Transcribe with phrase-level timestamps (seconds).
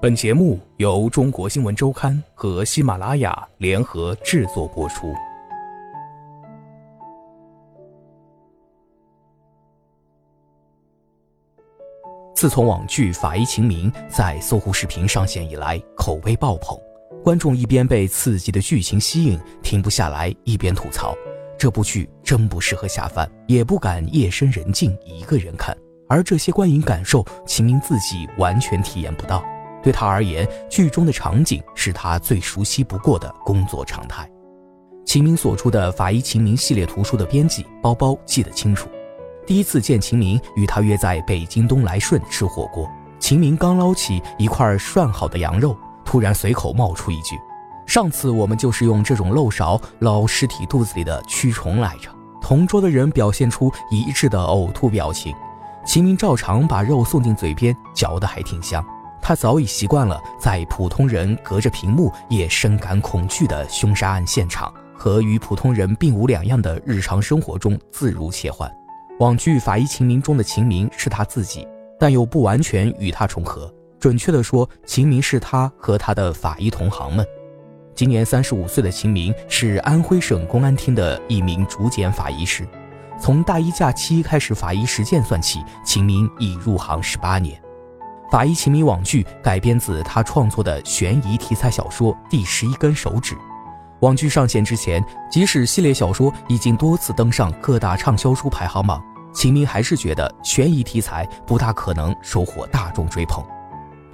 [0.00, 5.12] 本节目由中国新闻周刊和喜马拉雅联合制作播出。
[12.32, 16.78] 自从网剧《法医秦明》在搜狐视频上线以来，口碑爆棚，
[17.24, 21.12] 观众一边被刺激的剧情吸引，停不下来，一边吐槽
[21.58, 25.76] 这部剧真不适合下饭，也不敢夜深人静一个人看。
[26.08, 29.44] 而这些观影感受，秦明自己完全体验不到。
[29.88, 34.30] 对他而言，剧中的场景是他最熟悉不过的工作常态。
[35.06, 38.86] 秦明所出的《法医秦明》系列图书的编辑包包记得清楚，
[39.46, 42.86] 第一次见秦明，与他约在北京东来顺吃火锅。
[43.18, 45.74] 秦明刚捞起一块涮好的羊肉，
[46.04, 47.34] 突然随口冒出一句
[47.88, 52.10] ：“上次我们就是用这种漏勺捞尸体肚子里的蛆虫来着。”
[52.42, 55.34] 同桌的人表现出一致的呕吐表情。
[55.86, 58.84] 秦明照常把肉送进嘴边，嚼得还挺香。
[59.28, 68.74] 他早已习惯了在普通人隔着屏幕也深感恐惧的凶杀案现场和与普通人并无两样的日常生活中自如切换。
[69.18, 71.68] 网剧《法医秦明》中的秦明是他自己，
[72.00, 73.70] 但又不完全与他重合。
[74.00, 77.22] 准确的说，秦明是他和他的法医同行们。
[77.94, 82.66] 今年三十五岁的秦明是安徽省公安厅的一名主检法医师。
[83.20, 87.60] 从大一假期开始法医实践算起，秦明已入行十八年。
[88.30, 93.34] 《法医秦明》网剧改编自他创作的悬疑题材小说《第十一根手指》。
[94.00, 103.42] 网剧上线之前，即使系列小说已经多次登上各大畅销书排行榜，秦明还是觉得悬疑题材不大可能收获大众追捧。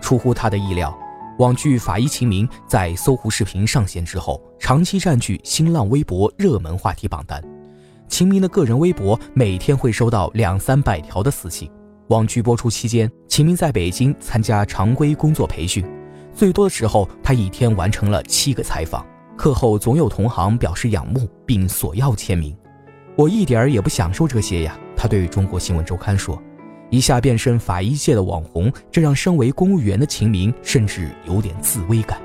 [0.00, 0.96] 出乎他的意料，
[1.38, 7.42] 网剧《法医秦明》在搜狐视频上线之后，长期占据新浪微博热门话题榜单。
[8.06, 11.68] 秦明的个人微博每天会收到两三百条的私信。
[12.08, 15.82] 网剧播出期间，秦明在北京参加常规工作培训，
[16.34, 19.04] 最多的时候，他一天完成了七个采访。
[19.36, 22.54] 课后总有同行表示仰慕，并索要签名。
[23.16, 26.40] 我一点儿也不享受这些呀，他对中国新闻周刊说。
[26.90, 32.20] 一下变身法医界的网红，这让身为公务员的秦明甚至有点自危感。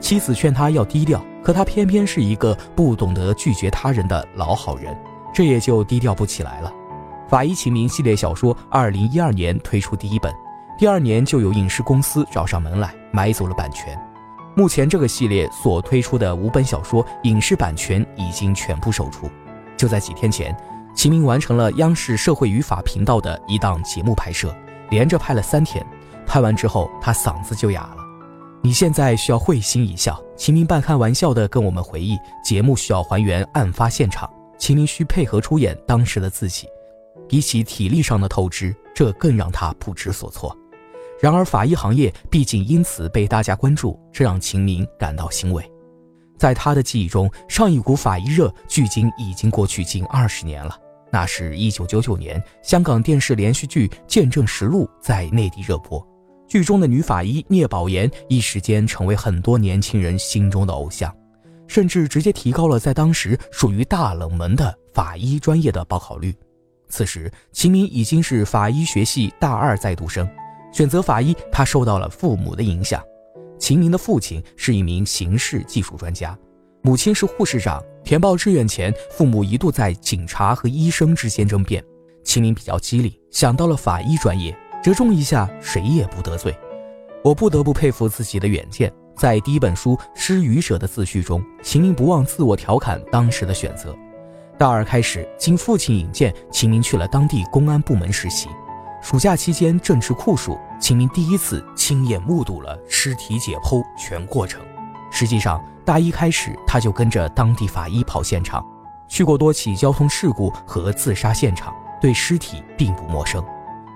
[0.00, 4.96] 妻子劝他要低调，可他偏偏是一个不懂得拒绝他人的老好人，
[5.32, 6.70] 这也就低调不起来了。
[7.32, 10.30] 《法医秦明》系列小说，二零一二年推出第一本，
[10.76, 13.98] 第二年就有影视公司找上门来买走了版权。
[14.54, 19.30] 目前这个系列所推出的五本小说影视版权已经全部售出。
[19.78, 20.54] 就在几天前，
[20.94, 24.54] 秦明完成了央视社会与法频道的一档节目拍摄，
[24.90, 25.82] 连着拍了三天。
[26.26, 27.96] 拍完之后，他嗓子就哑了。
[28.62, 30.22] 你现在需要会心一笑。
[30.36, 34.28] 秦明半开玩笑地跟我们回忆，节目需要还原案发现场，
[34.58, 36.68] 秦明需配合出演当时的自己。
[37.32, 40.54] 比起体力上的透支，这更让他不知所措。
[41.18, 45.64] 然而，法医行业毕竟因此被大家关注，这让秦明感到欣慰。
[46.36, 50.78] 在他的记忆中，上一股法医热距今已经过去近二十年了。
[51.10, 56.06] 那是一九九九年，香港电视连续剧《见证实录》在内地热播，
[56.46, 61.10] 剧中的女法医聂宝言一时间成为很多年轻人心中的偶像，
[61.66, 66.34] 甚至直接提高了在当时属于大冷门的法医专业的报考率。
[66.92, 70.28] 此时，秦明已经是法医学系大二在读生。
[70.74, 73.02] 选择法医，他受到了父母的影响。
[73.58, 76.38] 秦明的父亲是一名刑事技术专家，
[76.82, 77.82] 母亲是护士长。
[78.04, 81.82] 填报志愿前，父母一度在警察和医生之间争辩。
[82.24, 84.54] 秦明比较机灵，想到了法医专业，
[84.84, 86.54] 折中一下，谁也不得罪。
[87.24, 88.92] 我不得不佩服自己的远见。
[89.16, 93.96] 在第一本书《失语者》的自序中，秦明不忘自我调侃当时的选择。
[94.62, 98.48] 大二开始，经父亲引荐，秦明去了当地公安部门实习。
[99.02, 104.62] 暑假期间正值酷暑，秦明第一次亲眼目睹了尸体解剖全过程。
[105.10, 108.64] 实际上，大一开始他就跟着当地法医跑现场，
[109.08, 113.44] 去过多起交通事故和自杀现场，对尸体并不陌生。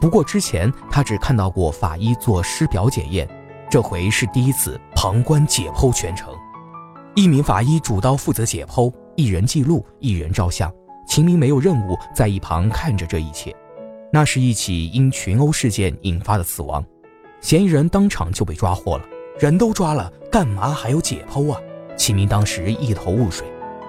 [0.00, 3.28] 不过之前他只看到过法医做尸表检验，
[3.70, 6.34] 这回是第一次旁观解剖全程。
[7.14, 8.92] 一名法医主刀负责解剖。
[9.18, 10.72] 一人记录，一人照相。
[11.08, 13.52] 秦明没有任务，在一旁看着这一切。
[14.12, 16.84] 那是一起因群殴事件引发的死亡，
[17.40, 19.04] 嫌疑人当场就被抓获了。
[19.40, 21.60] 人都抓了，干嘛还要解剖啊？
[21.96, 23.44] 秦明当时一头雾水。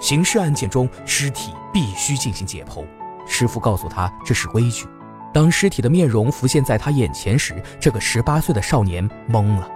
[0.00, 2.84] 刑事案件中，尸体必须进行解剖。
[3.24, 4.86] 师傅告诉他这是规矩。
[5.32, 9.70] 当尸体的面容浮现在他眼前时，这个十八岁的少年懵了。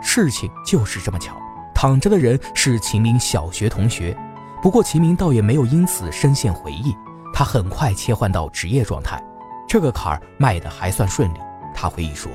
[0.00, 1.36] 事情就是这么巧，
[1.74, 4.16] 躺着的人是秦明小学同学。
[4.60, 6.94] 不过秦明倒也没有因此深陷回忆，
[7.32, 9.22] 他很快切换到职业状态，
[9.68, 11.38] 这个坎儿迈得还算顺利。
[11.74, 12.30] 他回忆说，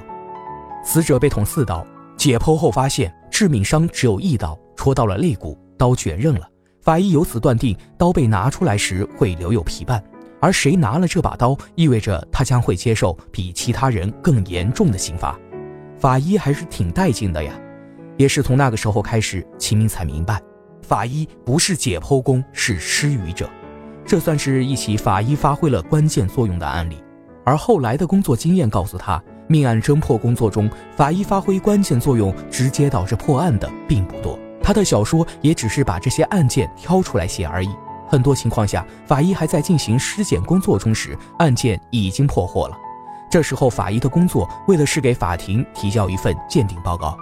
[0.84, 1.86] 死者被捅四刀，
[2.16, 6.48] 解剖后发现致命伤只有一刀，戳到了肋骨，刀卷刃了。
[6.81, 10.02] 法医由此断定，刀被拿出来时会留有皮瓣，
[10.40, 15.38] 而谁拿了这把刀，意味着他将会接受比其他人更严重的刑罚。
[15.98, 17.54] 法医还是挺带劲的呀。
[18.16, 20.42] 也是从那个时候开始，秦明才明白，
[20.94, 23.50] 法医不是解剖工，是施予者。
[24.06, 27.04] 这算是一起法医发挥了关键作用的案例。
[27.44, 34.38] 而后来的工作经验告诉他，命案侦破工作中，法医发挥关键作用，直接导致破案的并不多。
[34.62, 37.69] 他的小说也只是把这些案件挑出来写而已。
[38.07, 42.78] 很多情况下，法医还在进行尸检工作中时，案件已经破获了。
[43.31, 47.18] 这时候，法医的工作为的是给法庭提交一份鉴定报告。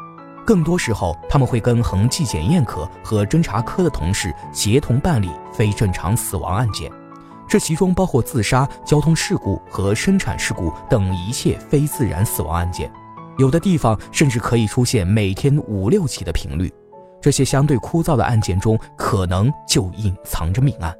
[0.45, 6.91] 更多时候，他们会跟痕迹检验科和侦查科的同事协同办理非正常死亡案件，
[7.47, 12.91] 这其中包括自杀、交通事故和生产事故等一切非自然死亡案件。
[13.37, 16.71] 有的地方甚至可以出现每天五六起的频率。
[17.21, 20.93] 这些相对枯燥的案件中，可能就隐藏着命案。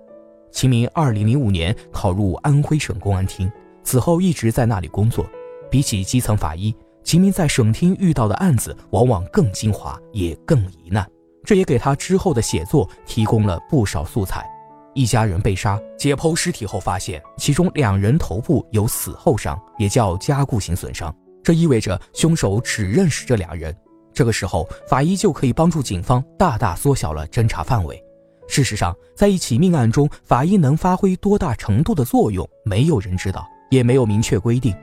[0.52, 3.52] 秦明二零零五年考入安徽省公安厅，
[3.84, 5.26] 此后一直在那里工作。
[5.70, 11.08] 比起基层法医，秦明在省厅遇到的案子往往更精华，也更疑难。
[11.44, 14.48] 这也给他之后的写作提供了不少素材。
[14.94, 21.14] 一家人被杀，解剖尸体后发现，其中两人头部有死后伤，也叫加固性损伤。
[21.44, 23.76] 这意味着凶手只认识这两人。
[24.14, 28.02] 这个时候，法医就可以帮助警方大大缩小了侦查范围。
[28.48, 34.76] 事实上，在一起命案中，法医能发挥多大程度的作用，没有人知道，也没有明确规定。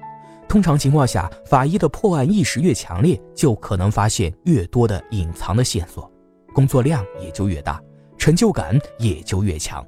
[0.49, 6.11] 通常情况下，法医的破案意识越强烈，就可能发现越多的隐藏的线索，
[6.55, 7.81] 工作量也就越大，
[8.17, 9.87] 成就感也就越强。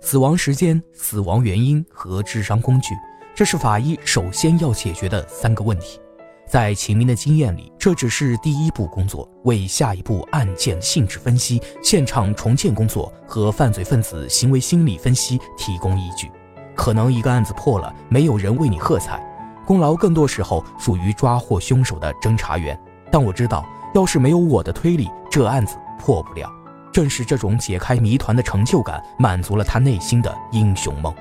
[0.00, 2.94] 死亡时间、死亡原因和致伤工具，
[3.34, 6.00] 这是法医首先要解决的三个问题。
[6.48, 16.30] 在秦明的经验里，这只是第一步工作，为下一步案件性质分析、现场重建工作和犯罪分子行为心理分析提供依据。
[16.74, 19.22] 可能一个案子破了，没有人为你喝彩，
[19.66, 22.78] 功劳更多时候属于抓获凶手的侦查员。
[23.10, 23.64] 但我知道，
[23.94, 26.48] 要是没有我的推理，这案子破不了。
[26.92, 31.14] 正是这种解开谜团的成就感，满足了他内心的英雄梦。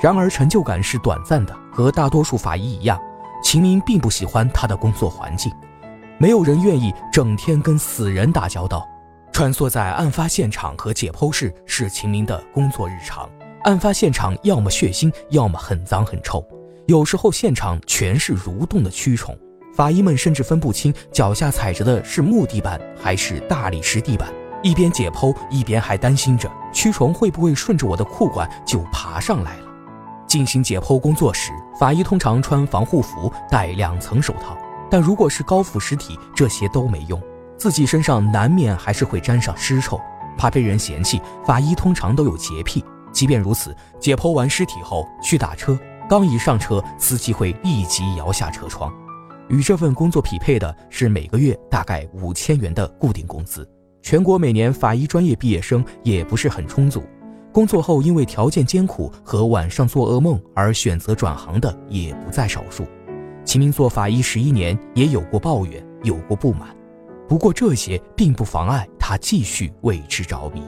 [0.00, 2.98] 然而，成就感是短暂的，和大多数法医一样。
[3.42, 5.52] 秦明并不喜欢他的工作环境，
[6.18, 8.86] 没有人愿意整天跟死人打交道。
[9.32, 13.28] 穿梭在案发现场和解剖室是秦明的工作日常。
[13.62, 16.44] 案发现场要么血腥，要么很脏很臭，
[16.86, 19.36] 有时候现场全是蠕动的蛆虫，
[19.74, 24.28] 法医们甚至分不清脚下踩着的是木地板还是大理石地板。
[24.62, 29.66] 一边解剖，一边还担心着蛆虫会不会顺着我的裤管就爬上来了。
[30.26, 34.56] 进行解剖工作时，法医通常穿防护服，戴两层手套。
[34.90, 37.20] 但如果是高腐尸体，这些都没用，
[37.56, 39.98] 自己身上难免还是会沾上尸臭，
[40.36, 41.22] 怕被人嫌弃。
[41.44, 45.78] 法医通常都有洁癖，即便如此，解剖完尸体后去打车，
[46.10, 48.92] 刚一上车，司机会立即摇下车窗。
[49.48, 53.64] 与这份工作匹配的是每个月大概五千元的固定工资。
[54.02, 57.04] 全国每年法医专业毕业生也不是很充足。
[57.52, 62.84] 工作后因为条件艰苦和晚上做噩梦而选择转行的也不在少数。
[63.44, 66.74] 秦明做法医十一年，也有过抱怨，有过不满，
[67.28, 70.60] 不过这些并不妨碍他继续为之着迷。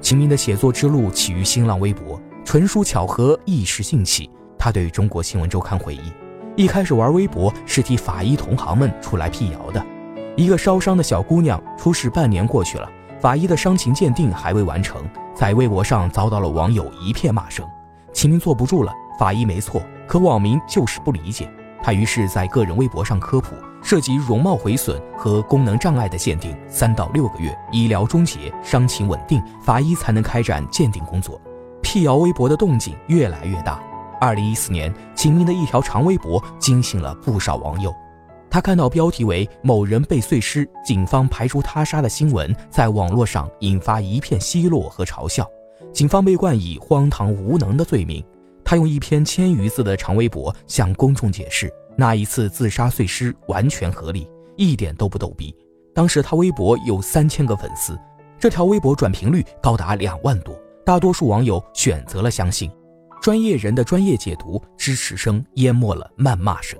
[0.00, 4.28] 秦明的写作之路起于新浪微博，纯属巧合，一时兴起。
[4.58, 6.12] 他对中国新闻周刊回忆，
[6.56, 9.84] 一开始玩微博是替法医同行们出来辟谣的。
[10.36, 12.88] 一个烧伤的小姑娘出事半年过去了，
[13.20, 15.02] 法医的伤情鉴定还未完成。
[15.34, 17.64] 在微博上遭到了网友一片骂声，
[18.12, 21.48] 秦明坐不住了，法医没错，可网民就是不理解。
[21.80, 31.40] 他于是在个人微博上科普，涉及容貌毁损和功能障碍的鉴定，三到六个月，医疗终结，伤情稳定，法医才能开展鉴定工作。
[31.80, 33.80] 辟谣微博的动静越来越大。
[34.20, 37.94] 二零一四年，秦明的一条长微博惊醒了不少网友。
[38.50, 45.48] 他看到标题为“某人被碎尸，警方排除他杀”的新闻，在网络上引发一片奚落和嘲笑。
[45.92, 48.24] 警方被冠以荒唐无能的罪名。
[48.64, 55.54] 他用一篇千余字的长微博向公众解释，那一次自杀碎尸完全合理，一点都不逗逼。
[55.94, 57.98] 当时他微博有三千个粉丝，
[58.38, 60.54] 这条微博转评率高达两万多。
[60.84, 62.70] 大多数网友选择了相信，
[63.20, 66.78] 专业人的专业解读，支持声淹没了谩骂声。